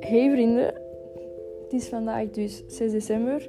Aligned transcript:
Hey 0.00 0.30
vrienden, 0.30 0.74
het 1.62 1.72
is 1.72 1.88
vandaag 1.88 2.30
dus 2.30 2.62
6 2.66 2.92
december. 2.92 3.48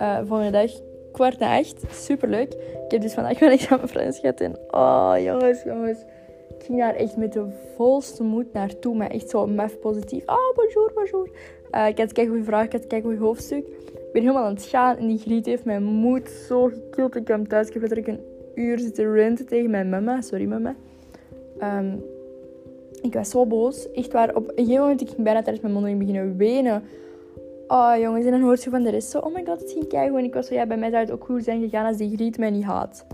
Uh, 0.00 0.50
dag 0.52 0.70
kwart 1.12 1.38
na 1.38 1.58
acht. 1.58 1.82
Superleuk. 1.90 2.52
Ik 2.84 2.90
heb 2.90 3.00
dus 3.00 3.14
vandaag 3.14 3.40
mijn 3.40 3.52
examen 3.52 3.88
Frans 3.88 4.18
gehad 4.18 4.40
en 4.40 4.58
oh 4.70 5.14
jongens, 5.18 5.62
jongens. 5.62 5.98
Ik 6.48 6.64
ging 6.64 6.78
daar 6.78 6.94
echt 6.94 7.16
met 7.16 7.32
de 7.32 7.46
volste 7.76 8.22
moed 8.22 8.52
naartoe, 8.52 8.96
maar 8.96 9.10
echt 9.10 9.30
zo 9.30 9.46
mef 9.46 9.78
positief. 9.78 10.22
Oh, 10.26 10.54
bonjour, 10.54 10.92
bonjour. 10.94 11.30
Uh, 11.70 11.88
ik 11.88 11.98
had 11.98 12.12
kijken 12.12 12.32
goede 12.32 12.44
vraag, 12.44 12.64
ik 12.64 12.72
had 12.72 12.86
kijken 12.86 13.08
goede 13.08 13.24
hoofdstuk. 13.24 13.66
Ik 13.66 14.12
ben 14.12 14.22
helemaal 14.22 14.44
aan 14.44 14.54
het 14.54 14.64
gaan 14.64 14.96
en 14.96 15.06
die 15.06 15.18
griet 15.18 15.46
heeft 15.46 15.64
mijn 15.64 15.84
moed 15.84 16.28
zo 16.28 16.66
gekild. 16.66 17.16
Ik 17.16 17.24
kwam 17.24 17.48
thuis, 17.48 17.66
ik 17.66 17.72
heb 17.72 17.82
letterlijk 17.82 18.18
een 18.18 18.24
uur 18.54 18.78
zitten 18.78 19.12
renten 19.12 19.46
tegen 19.46 19.70
mijn 19.70 19.88
mama. 19.88 20.20
Sorry 20.20 20.44
mama. 20.44 20.76
Um, 21.62 22.02
ik 23.02 23.14
was 23.14 23.30
zo 23.30 23.46
boos. 23.46 23.92
Echt 23.92 24.12
waar. 24.12 24.34
Op 24.34 24.48
een 24.48 24.56
gegeven 24.56 24.80
moment 24.80 25.00
ik 25.00 25.08
ging 25.08 25.22
bijna 25.22 25.42
tijdens 25.42 25.60
mijn 25.60 25.72
mondeling 25.72 25.98
beginnen 25.98 26.36
wenen. 26.36 26.82
Oh 27.68 27.92
jongens, 27.98 28.24
en 28.24 28.30
dan 28.30 28.40
hoort 28.40 28.62
je 28.64 28.70
van 28.70 28.82
de 28.82 28.90
rest 28.90 29.10
zo... 29.10 29.18
Oh 29.18 29.34
my 29.34 29.44
god, 29.44 29.60
het 29.60 29.72
ging 29.72 29.86
kijken. 29.86 30.18
En 30.18 30.24
ik 30.24 30.34
was 30.34 30.46
zo... 30.46 30.54
Ja, 30.54 30.66
bij 30.66 30.76
mij 30.76 30.90
zou 30.90 31.02
het 31.02 31.12
ook 31.12 31.24
goed 31.24 31.44
zijn 31.44 31.60
gegaan 31.60 31.86
als 31.86 31.96
die 31.96 32.14
griet 32.14 32.38
mij 32.38 32.50
niet 32.50 32.64
haat. 32.64 33.06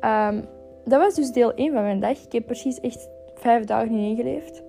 Um, 0.00 0.44
dat 0.84 1.00
was 1.00 1.14
dus 1.14 1.30
deel 1.30 1.54
1 1.54 1.72
van 1.72 1.82
mijn 1.82 2.00
dag. 2.00 2.24
Ik 2.24 2.32
heb 2.32 2.46
precies 2.46 2.80
echt 2.80 3.08
vijf 3.34 3.64
dagen 3.64 3.96
ingeleefd. 3.96 4.62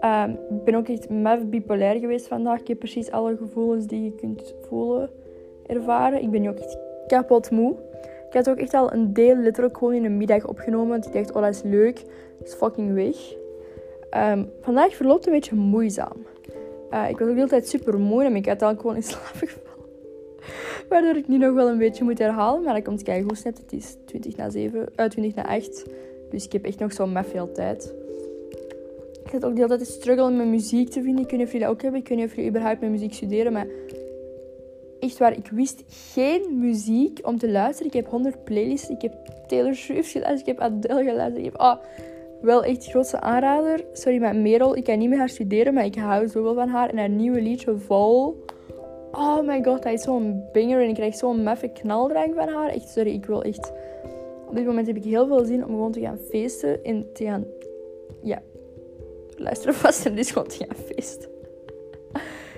Um, 0.00 0.30
ik 0.30 0.64
ben 0.64 0.74
ook 0.74 0.88
echt 0.88 1.10
maf 1.10 1.46
bipolair 1.46 1.98
geweest 1.98 2.26
vandaag. 2.26 2.60
Ik 2.60 2.68
heb 2.68 2.78
precies 2.78 3.10
alle 3.10 3.36
gevoelens 3.36 3.86
die 3.86 4.04
je 4.04 4.14
kunt 4.14 4.54
voelen 4.68 5.10
ervaren. 5.66 6.22
Ik 6.22 6.30
ben 6.30 6.40
nu 6.40 6.48
ook 6.48 6.58
echt 6.58 6.78
kapot 7.06 7.50
moe. 7.50 7.74
Ik 8.28 8.34
had 8.34 8.50
ook 8.50 8.58
echt 8.58 8.74
al 8.74 8.92
een 8.92 9.12
deel 9.12 9.36
letterlijk 9.36 9.76
gewoon 9.76 9.94
in 9.94 10.04
een 10.04 10.16
middag 10.16 10.46
opgenomen. 10.46 10.88
Want 10.88 11.06
ik 11.06 11.12
dacht, 11.12 11.32
oh 11.32 11.42
dat 11.42 11.54
is 11.54 11.62
leuk. 11.62 12.04
Fucking 12.54 12.94
weg. 12.94 13.16
Um, 14.16 14.50
vandaag 14.60 14.94
verloopt 14.94 15.26
een 15.26 15.32
beetje 15.32 15.54
moeizaam. 15.54 16.26
Uh, 16.90 17.08
ik 17.08 17.18
was 17.18 17.28
ook 17.28 17.34
de 17.34 17.40
hele 17.40 17.48
tijd 17.48 17.68
super 17.68 17.98
moe 17.98 18.24
en 18.24 18.36
ik 18.36 18.46
had 18.46 18.62
al 18.62 18.76
gewoon 18.76 18.94
in 18.96 19.02
slaap 19.02 19.32
gevallen. 19.34 19.68
Waardoor 20.88 21.16
ik 21.16 21.28
nu 21.28 21.38
nog 21.38 21.54
wel 21.54 21.68
een 21.68 21.78
beetje 21.78 22.04
moet 22.04 22.18
herhalen. 22.18 22.62
Maar 22.62 22.74
dat 22.74 22.84
komt 22.84 23.02
kijken 23.02 23.24
hoe 23.24 23.36
net. 23.44 23.58
Het 23.58 23.72
is 23.72 23.96
20 24.04 24.36
na 24.36 24.50
7, 24.50 24.88
uh, 24.96 25.06
20 25.06 25.34
na 25.34 25.46
8. 25.46 25.84
Dus 26.30 26.44
ik 26.44 26.52
heb 26.52 26.64
echt 26.64 26.78
nog 26.78 26.92
zo 26.92 27.06
met 27.06 27.26
veel 27.26 27.52
tijd. 27.52 27.94
Ik 29.24 29.30
zat 29.30 29.44
ook 29.44 29.50
de 29.50 29.62
hele 29.62 29.76
tijd 29.76 29.84
te 29.88 29.92
struggelen 29.92 30.36
met 30.36 30.46
muziek 30.46 30.88
te 30.88 31.02
vinden. 31.02 31.24
Ik 31.24 31.30
weet 31.30 31.38
niet 31.38 31.46
of 31.46 31.52
jullie 31.52 31.66
dat 31.66 31.76
ook 31.76 31.82
hebben. 31.82 32.00
Ik 32.00 32.08
weet 32.08 32.18
niet 32.18 32.26
of 32.26 32.34
jullie 32.34 32.50
überhaupt 32.50 32.80
met 32.80 32.90
muziek 32.90 33.12
studeren. 33.12 33.52
Maar 33.52 33.66
echt 35.00 35.18
waar, 35.18 35.32
ik 35.32 35.48
wist 35.50 35.82
geen 35.86 36.58
muziek 36.58 37.18
om 37.22 37.38
te 37.38 37.50
luisteren. 37.50 37.86
Ik 37.86 37.92
heb 37.92 38.06
100 38.06 38.44
playlists. 38.44 38.88
Ik 38.88 39.02
heb 39.02 39.14
Taylor 39.46 39.74
Swift 39.74 40.10
geluisterd. 40.10 40.40
Ik 40.40 40.46
heb 40.46 40.58
Adele 40.58 41.04
geluisterd. 41.04 41.38
Ik 41.38 41.52
heb... 41.52 41.60
Oh, 41.60 41.76
wel 42.40 42.64
echt 42.64 42.90
grootste 42.90 43.20
aanrader. 43.20 43.84
Sorry, 43.92 44.18
met 44.18 44.36
Merel. 44.36 44.76
Ik 44.76 44.84
kan 44.84 44.98
niet 44.98 45.08
met 45.08 45.18
haar 45.18 45.28
studeren, 45.28 45.74
maar 45.74 45.84
ik 45.84 45.94
hou 45.94 46.28
zoveel 46.28 46.54
van 46.54 46.68
haar. 46.68 46.90
En 46.90 46.98
haar 46.98 47.08
nieuwe 47.08 47.40
liedje, 47.40 47.76
Vol. 47.76 48.44
Oh 49.12 49.46
my 49.46 49.64
god, 49.64 49.84
hij 49.84 49.92
is 49.92 50.02
zo'n 50.02 50.44
banger. 50.52 50.82
En 50.82 50.88
ik 50.88 50.94
krijg 50.94 51.14
zo'n 51.14 51.42
meffe 51.42 51.68
knaldrang 51.68 52.34
van 52.34 52.48
haar. 52.48 52.68
Echt, 52.68 52.88
sorry, 52.88 53.12
ik 53.12 53.26
wil 53.26 53.42
echt... 53.42 53.72
Op 54.48 54.54
dit 54.54 54.66
moment 54.66 54.86
heb 54.86 54.96
ik 54.96 55.04
heel 55.04 55.26
veel 55.26 55.44
zin 55.44 55.64
om 55.64 55.70
gewoon 55.70 55.92
te 55.92 56.00
gaan 56.00 56.18
feesten. 56.18 56.84
En 56.84 57.12
te 57.12 57.24
gaan... 57.24 57.44
Ja. 58.22 58.42
Luister 59.36 59.74
vast 59.74 60.06
en 60.06 60.14
dus 60.14 60.30
gewoon 60.30 60.48
te 60.48 60.64
gaan 60.64 60.76
feesten. 60.76 61.28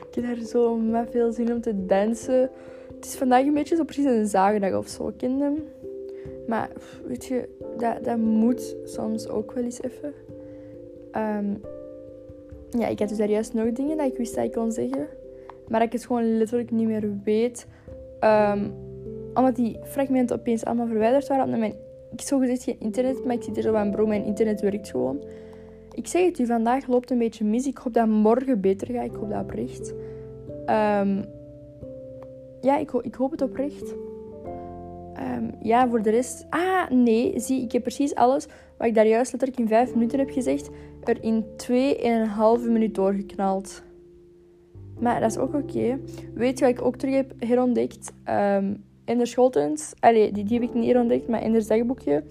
ik 0.08 0.14
heb 0.14 0.25
daar 0.25 0.47
zo 0.47 0.77
met 0.77 1.11
veel 1.11 1.33
zin 1.33 1.53
om 1.53 1.61
te 1.61 1.86
dansen. 1.86 2.51
Het 2.95 3.05
is 3.05 3.17
vandaag 3.17 3.45
een 3.45 3.55
beetje 3.55 3.77
zo 3.77 3.84
precies 3.84 4.05
een 4.05 4.27
zagendag 4.27 4.75
of 4.75 4.89
zo, 4.89 5.12
kinderen. 5.17 5.69
Maar 6.50 6.70
weet 7.06 7.24
je, 7.24 7.48
dat, 7.78 8.04
dat 8.04 8.18
moet 8.18 8.76
soms 8.84 9.28
ook 9.28 9.52
wel 9.52 9.64
eens 9.64 9.82
even. 9.82 10.12
Um, 11.16 11.60
ja, 12.80 12.86
ik 12.86 12.98
had 12.98 13.08
dus 13.08 13.18
daar 13.18 13.30
juist 13.30 13.54
nog 13.54 13.72
dingen 13.72 13.96
dat 13.96 14.06
ik 14.06 14.16
wist 14.16 14.34
dat 14.34 14.44
ik 14.44 14.52
kon 14.52 14.72
zeggen. 14.72 15.06
Maar 15.68 15.78
dat 15.78 15.88
ik 15.88 15.92
het 15.92 16.06
gewoon 16.06 16.36
letterlijk 16.38 16.70
niet 16.70 16.86
meer 16.86 17.12
weet. 17.24 17.66
Um, 18.20 18.72
omdat 19.34 19.56
die 19.56 19.78
fragmenten 19.84 20.36
opeens 20.36 20.64
allemaal 20.64 20.86
verwijderd 20.86 21.28
waren. 21.28 21.44
Omdat 21.44 21.58
mijn, 21.58 21.74
ik 22.12 22.20
zo 22.20 22.39
gezegd 22.39 22.62
geen 22.62 22.80
internet, 22.80 23.24
maar 23.24 23.34
ik 23.34 23.42
zit 23.42 23.56
er 23.56 23.62
zo 23.62 23.74
aan 23.74 23.90
bro, 23.90 24.06
mijn 24.06 24.24
internet 24.24 24.60
werkt 24.60 24.90
gewoon. 24.90 25.22
Ik 25.92 26.06
zeg 26.06 26.24
het 26.24 26.39
u, 26.39 26.46
vandaag 26.46 26.86
loopt 26.86 27.10
een 27.10 27.18
beetje 27.18 27.44
mis. 27.44 27.66
Ik 27.66 27.78
hoop 27.78 27.92
dat 27.92 28.06
morgen 28.06 28.60
beter 28.60 28.92
gaat. 28.92 29.05
Ik 29.05 29.14
hoop 29.14 29.30
dat 29.30 29.42
oprecht. 29.42 29.94
Um, 30.66 31.24
ja, 32.60 32.78
ik, 32.78 32.92
ik 32.92 33.14
hoop 33.14 33.30
het 33.30 33.42
oprecht. 33.42 33.94
Um, 35.20 35.51
ja, 35.63 35.89
voor 35.89 36.03
de 36.03 36.11
rest... 36.11 36.47
Ah, 36.51 36.91
nee. 36.91 37.41
Zie, 37.41 37.63
ik 37.63 37.73
heb 37.73 37.83
precies 37.83 38.14
alles 38.14 38.47
wat 38.79 38.86
ik 38.86 38.95
daar 38.95 39.07
juist 39.07 39.33
letterlijk 39.33 39.61
in 39.61 39.69
vijf 39.69 39.95
minuten 39.95 40.19
heb 40.19 40.31
gezegd... 40.31 40.70
er 41.05 41.23
in 41.23 41.45
twee 41.57 41.98
en 41.98 42.20
een 42.20 42.27
halve 42.27 42.70
minuut 42.70 42.95
doorgeknald. 42.95 43.83
Maar 44.98 45.20
dat 45.20 45.31
is 45.31 45.39
ook 45.39 45.55
oké. 45.55 45.98
Weet 46.35 46.58
je 46.58 46.64
wat 46.64 46.75
ik 46.75 46.83
ook 46.83 46.97
terug 46.97 47.14
heb 47.14 47.33
herontdekt? 47.39 48.13
Um, 48.29 48.85
Ender 49.05 49.27
Scholtens. 49.27 49.92
Allee, 50.01 50.33
die, 50.33 50.45
die 50.45 50.61
heb 50.61 50.69
ik 50.69 50.75
niet 50.75 50.86
herontdekt, 50.86 51.29
maar 51.29 51.41
Ender 51.41 51.67
dagboekje. 51.67 52.25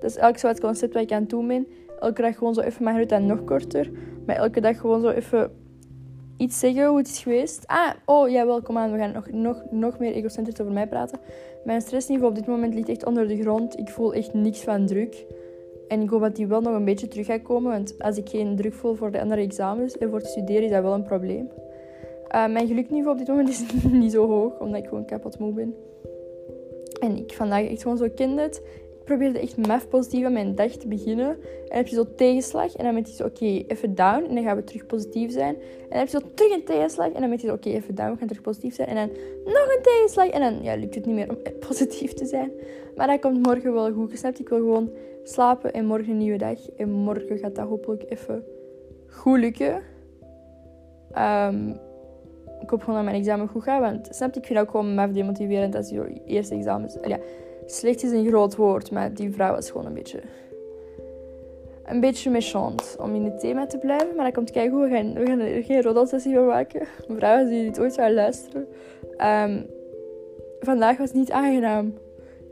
Dat 0.00 0.10
is 0.10 0.16
elk 0.16 0.38
zo 0.38 0.52
concept 0.52 0.94
wat 0.94 1.02
ik 1.02 1.12
aan 1.12 1.20
het 1.20 1.30
doen 1.30 1.46
ben. 1.46 1.66
Elke 2.00 2.22
dag 2.22 2.38
gewoon 2.38 2.54
zo 2.54 2.60
even, 2.60 2.84
maar 2.84 2.98
het 2.98 3.08
dan 3.08 3.26
nog 3.26 3.44
korter. 3.44 3.90
Maar 4.26 4.36
elke 4.36 4.60
dag 4.60 4.80
gewoon 4.80 5.00
zo 5.00 5.08
even 5.08 5.50
iets 6.36 6.58
zeggen 6.58 6.86
hoe 6.86 6.98
het 6.98 7.08
is 7.08 7.18
geweest. 7.18 7.66
Ah, 7.66 7.90
oh 8.04 8.28
ja, 8.28 8.46
welkom 8.46 8.78
aan. 8.78 8.92
We 8.92 8.98
gaan 8.98 9.12
nog, 9.12 9.30
nog, 9.30 9.62
nog 9.70 9.98
meer 9.98 10.12
egocentrisch 10.12 10.60
over 10.60 10.72
mij 10.72 10.88
praten. 10.88 11.18
Mijn 11.64 11.80
stressniveau 11.80 12.30
op 12.30 12.34
dit 12.34 12.46
moment 12.46 12.74
ligt 12.74 12.88
echt 12.88 13.04
onder 13.04 13.28
de 13.28 13.40
grond. 13.40 13.78
Ik 13.78 13.88
voel 13.88 14.14
echt 14.14 14.34
niks 14.34 14.60
van 14.60 14.86
druk. 14.86 15.24
En 15.88 16.00
ik 16.00 16.08
hoop 16.08 16.20
dat 16.20 16.36
die 16.36 16.46
wel 16.46 16.60
nog 16.60 16.74
een 16.74 16.84
beetje 16.84 17.08
terug 17.08 17.26
gaat 17.26 17.42
komen. 17.42 17.72
Want 17.72 17.94
als 17.98 18.16
ik 18.16 18.28
geen 18.28 18.56
druk 18.56 18.74
voel 18.74 18.94
voor 18.94 19.10
de 19.10 19.20
andere 19.20 19.40
examens 19.40 19.98
en 19.98 20.08
voor 20.08 20.18
het 20.18 20.26
studeren, 20.26 20.62
is 20.62 20.70
dat 20.70 20.82
wel 20.82 20.94
een 20.94 21.02
probleem. 21.02 21.48
Uh, 22.34 22.46
mijn 22.46 22.66
gelukniveau 22.66 23.12
op 23.12 23.18
dit 23.18 23.28
moment 23.28 23.48
is 23.48 23.64
niet 23.90 24.12
zo 24.12 24.28
hoog, 24.28 24.58
omdat 24.58 24.82
ik 24.82 24.88
gewoon 24.88 25.04
kapot 25.04 25.38
moe 25.38 25.52
ben. 25.52 25.74
En 27.00 27.16
ik 27.16 27.32
vandaag 27.32 27.68
echt 27.68 27.82
gewoon 27.82 27.96
zo 27.96 28.08
kende 28.14 28.42
het 28.42 28.62
probeerde 29.06 29.38
echt 29.38 29.66
maf 29.66 29.88
positief 29.88 30.24
aan 30.24 30.32
mijn 30.32 30.54
dag 30.54 30.70
te 30.70 30.88
beginnen. 30.88 31.28
En 31.28 31.68
dan 31.68 31.76
heb 31.76 31.86
je 31.86 31.94
zo 31.94 32.14
tegenslag. 32.16 32.76
En 32.76 32.84
dan 32.84 32.94
ben 32.94 33.04
je 33.06 33.14
zo, 33.14 33.24
oké, 33.24 33.44
even 33.44 33.94
down. 33.94 34.24
En 34.28 34.34
dan 34.34 34.44
gaan 34.44 34.56
we 34.56 34.64
terug 34.64 34.86
positief 34.86 35.32
zijn. 35.32 35.54
En 35.54 35.88
dan 35.88 35.98
heb 35.98 36.08
je 36.08 36.18
zo 36.18 36.26
terug 36.34 36.52
een 36.52 36.64
tegenslag. 36.64 37.06
En 37.06 37.20
dan 37.20 37.30
ben 37.30 37.38
je 37.40 37.46
zo, 37.46 37.52
oké, 37.52 37.68
even 37.68 37.94
down. 37.94 38.10
We 38.10 38.18
gaan 38.18 38.26
terug 38.26 38.42
positief 38.42 38.74
zijn. 38.74 38.88
En 38.88 38.94
dan 38.94 39.08
nog 39.44 39.74
een 39.76 39.82
tegenslag. 39.82 40.28
En 40.28 40.40
dan 40.40 40.62
ja, 40.62 40.76
lukt 40.76 40.94
het 40.94 41.06
niet 41.06 41.14
meer 41.14 41.28
om 41.28 41.36
positief 41.68 42.12
te 42.12 42.26
zijn. 42.26 42.50
Maar 42.96 43.06
dat 43.06 43.20
komt 43.20 43.46
morgen 43.46 43.72
wel 43.72 43.92
goed. 43.92 44.10
Gesnapt, 44.10 44.40
ik 44.40 44.48
wil 44.48 44.58
gewoon 44.58 44.90
slapen. 45.22 45.72
En 45.72 45.86
morgen 45.86 46.10
een 46.10 46.18
nieuwe 46.18 46.38
dag. 46.38 46.70
En 46.76 46.90
morgen 46.90 47.38
gaat 47.38 47.54
dat 47.54 47.68
hopelijk 47.68 48.04
even 48.08 48.44
goed 49.06 49.38
lukken. 49.38 49.82
Um, 51.18 51.84
ik 52.60 52.70
hoop 52.70 52.80
gewoon 52.80 52.94
dat 52.94 53.04
mijn 53.04 53.16
examen 53.16 53.48
goed 53.48 53.62
gaat. 53.62 53.80
Want 53.80 54.08
snap 54.10 54.36
ik 54.36 54.46
vind 54.46 54.58
ook 54.58 54.70
gewoon 54.70 54.94
maf 54.94 55.10
demotiverend 55.10 55.74
als 55.74 55.88
je 55.88 56.20
eerste 56.24 56.54
examens... 56.54 56.96
Ja, 57.02 57.18
Slecht 57.66 58.02
is 58.02 58.10
een 58.10 58.26
groot 58.26 58.56
woord, 58.56 58.90
maar 58.90 59.14
die 59.14 59.32
vrouw 59.32 59.54
was 59.54 59.70
gewoon 59.70 59.86
een 59.86 59.94
beetje... 59.94 60.20
Een 61.84 62.00
beetje 62.00 62.30
méchant 62.30 62.96
om 63.00 63.14
in 63.14 63.24
het 63.24 63.40
thema 63.40 63.66
te 63.66 63.78
blijven. 63.78 64.16
Maar 64.16 64.24
dat 64.24 64.34
komt 64.34 64.50
kijken 64.50 64.72
hoe 64.72 64.88
we 64.88 64.94
gaan, 64.94 65.14
we 65.14 65.26
gaan 65.26 65.40
er 65.40 65.62
geen 65.62 65.82
rodelsessie 65.82 66.34
van 66.34 66.46
maken. 66.46 66.86
Mevrouw, 67.08 67.40
als 67.40 67.48
jullie 67.48 67.64
dit 67.64 67.80
ooit 67.80 67.94
zou 67.94 68.12
luisteren. 68.12 68.66
Um, 69.18 69.66
vandaag 70.60 70.96
was 70.96 71.12
niet 71.12 71.30
aangenaam. 71.30 71.94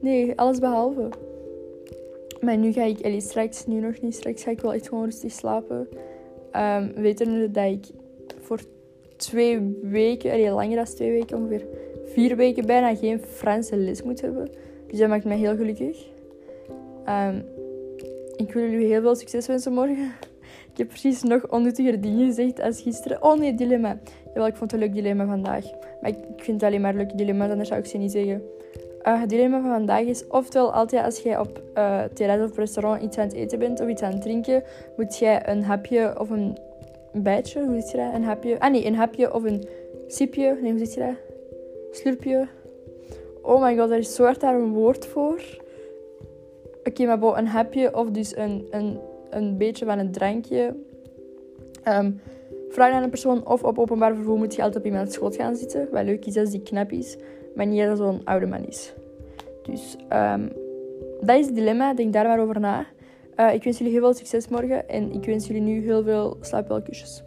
Nee, 0.01 0.39
alles 0.39 0.59
behalve. 0.59 1.09
Maar 2.41 2.57
nu 2.57 2.73
ga 2.73 2.83
ik, 2.83 3.05
allee, 3.05 3.21
straks, 3.21 3.67
nu 3.67 3.81
nog 3.81 4.01
niet, 4.01 4.15
straks 4.15 4.43
ga 4.43 4.51
ik 4.51 4.61
wel 4.61 4.75
echt 4.75 4.89
gewoon 4.89 5.05
rustig 5.05 5.33
slapen. 5.33 5.77
Um, 5.77 5.89
ehm, 6.51 6.93
wetende 6.95 7.51
dat 7.51 7.65
ik 7.65 7.87
voor 8.41 8.61
twee 9.25 9.79
weken, 9.83 10.31
allee, 10.31 10.51
langer 10.51 10.77
dan 10.77 10.85
twee 10.85 11.11
weken, 11.11 11.37
ongeveer 11.37 11.67
vier 12.05 12.37
weken 12.37 12.67
bijna 12.67 12.95
geen 12.97 13.21
Franse 13.21 13.77
les 13.77 14.03
moet 14.03 14.21
hebben. 14.21 14.49
Dus 14.87 14.99
dat 14.99 15.09
maakt 15.09 15.25
mij 15.25 15.37
heel 15.37 15.57
gelukkig. 15.57 16.07
Um, 17.09 17.45
ik 18.37 18.53
wil 18.53 18.63
jullie 18.71 18.87
heel 18.87 19.01
veel 19.01 19.15
succes 19.15 19.47
wensen 19.47 19.73
morgen. 19.73 20.13
Ik 20.73 20.81
heb 20.81 20.89
precies 20.89 21.23
nog 21.23 21.51
onnuttiger 21.51 22.01
dingen 22.01 22.27
gezegd 22.27 22.61
als 22.61 22.81
gisteren. 22.81 23.23
Oh 23.23 23.39
nee, 23.39 23.55
dilemma. 23.55 23.99
Jawel, 24.27 24.47
ik 24.47 24.57
vond 24.57 24.71
het 24.71 24.81
een 24.81 24.87
leuk 24.87 24.95
dilemma 24.95 25.27
vandaag. 25.27 25.65
Maar 26.01 26.11
ik 26.11 26.17
vind 26.37 26.61
het 26.61 26.63
alleen 26.63 26.81
maar 26.81 26.95
leuke 26.95 27.17
dilemma's, 27.17 27.51
anders 27.51 27.69
zou 27.69 27.81
ik 27.81 27.87
ze 27.87 27.97
niet 27.97 28.13
zeggen. 28.13 28.43
Uh, 29.07 29.21
het 29.21 29.29
dilemma 29.29 29.61
van 29.61 29.71
vandaag 29.71 30.03
is, 30.03 30.27
oftewel 30.29 30.73
altijd 30.73 31.05
als 31.05 31.19
jij 31.19 31.39
op 31.39 31.63
uh, 31.75 32.03
terras 32.03 32.51
of 32.51 32.57
restaurant 32.57 33.03
iets 33.03 33.19
aan 33.19 33.27
het 33.27 33.35
eten 33.35 33.59
bent 33.59 33.81
of 33.81 33.89
iets 33.89 34.03
aan 34.03 34.13
het 34.13 34.23
drinken, 34.23 34.63
moet 34.97 35.19
jij 35.19 35.49
een 35.49 35.65
hapje 35.65 36.21
of 36.21 36.31
een 36.31 36.59
bijtje, 37.23 37.65
hoe 37.65 37.81
zit 37.81 37.91
je 37.91 37.97
dat? 37.97 38.15
Een 38.15 38.25
hapje, 38.25 38.61
ah 38.61 38.71
nee, 38.71 38.87
een 38.87 38.95
hapje 38.95 39.35
of 39.35 39.45
een 39.45 39.69
sipje, 40.07 40.59
nee, 40.61 40.71
hoe 40.71 40.79
zit 40.79 40.95
je 40.95 41.01
dat? 41.01 41.17
Slurpje, 41.91 42.49
Oh 43.45 43.61
my 43.61 43.77
god, 43.77 43.91
er 43.91 43.99
is 43.99 44.15
zo 44.15 44.25
hard 44.25 44.41
daar 44.41 44.55
een 44.55 44.73
woord 44.73 45.07
voor. 45.07 45.41
Oké, 46.85 47.05
maar 47.05 47.39
een 47.39 47.47
hapje 47.47 47.97
of 47.97 48.11
dus 48.11 48.37
een, 48.37 48.67
een, 48.71 48.99
een 49.31 49.57
beetje 49.57 49.85
van 49.85 49.99
een 49.99 50.13
drankje. 50.13 50.77
Um, 51.89 52.21
vraag 52.69 52.93
aan 52.93 53.03
een 53.03 53.11
persoon 53.11 53.47
of 53.47 53.63
op 53.63 53.79
openbaar 53.79 54.15
vervoer 54.15 54.37
moet 54.37 54.55
je 54.55 54.63
altijd 54.63 54.85
op 54.85 54.91
iemands 54.91 55.15
schoot 55.15 55.37
gaan 55.37 55.57
zitten. 55.57 55.89
Wat 55.91 56.05
leuk 56.05 56.27
is 56.27 56.37
als 56.37 56.51
die 56.51 56.63
knap 56.63 56.93
is, 56.93 57.17
maar 57.55 57.67
niet 57.67 57.83
als 57.83 57.99
zo'n 57.99 58.25
oude 58.25 58.47
man 58.47 58.67
is. 58.67 58.93
Dus 59.63 59.97
um, 60.13 60.53
dat 61.21 61.39
is 61.39 61.47
het 61.47 61.55
dilemma, 61.55 61.95
denk 61.95 62.13
daar 62.13 62.27
maar 62.27 62.41
over 62.41 62.61
na. 62.61 62.87
Ik 63.37 63.65
wens 63.65 63.79
jullie 63.79 63.93
heel 63.93 64.03
veel 64.03 64.15
succes 64.15 64.49
morgen 64.49 64.89
en 64.89 65.13
ik 65.13 65.25
wens 65.25 65.47
jullie 65.47 65.63
nu 65.63 65.83
heel 65.85 66.03
veel 66.03 66.37
slaapwelkusjes. 66.41 67.23